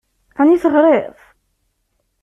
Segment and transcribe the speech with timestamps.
[0.39, 1.17] Ɛni teɣṛiḍ?